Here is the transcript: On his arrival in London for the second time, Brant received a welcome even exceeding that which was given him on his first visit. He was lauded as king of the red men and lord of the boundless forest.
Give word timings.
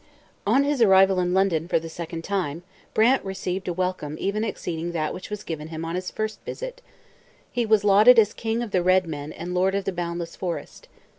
On 0.47 0.63
his 0.63 0.81
arrival 0.81 1.19
in 1.19 1.35
London 1.35 1.67
for 1.67 1.77
the 1.79 1.87
second 1.87 2.23
time, 2.23 2.63
Brant 2.95 3.23
received 3.23 3.67
a 3.67 3.71
welcome 3.73 4.15
even 4.19 4.43
exceeding 4.43 4.93
that 4.93 5.13
which 5.13 5.29
was 5.29 5.43
given 5.43 5.67
him 5.67 5.85
on 5.85 5.93
his 5.93 6.09
first 6.09 6.41
visit. 6.43 6.81
He 7.51 7.67
was 7.67 7.83
lauded 7.83 8.17
as 8.17 8.33
king 8.33 8.63
of 8.63 8.71
the 8.71 8.81
red 8.81 9.05
men 9.05 9.31
and 9.31 9.53
lord 9.53 9.75
of 9.75 9.85
the 9.85 9.91
boundless 9.93 10.35
forest. 10.35 10.87